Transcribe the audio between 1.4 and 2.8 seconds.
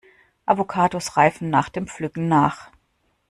nach dem Pflücken nach.